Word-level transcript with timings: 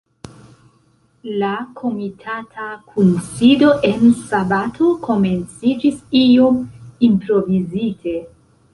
La 1.43 1.49
komitata 1.81 2.71
kunsido 2.95 3.71
en 3.91 4.09
sabato 4.33 4.91
komenciĝis 5.07 6.03
iom 6.25 6.61
improvizite. 7.13 8.21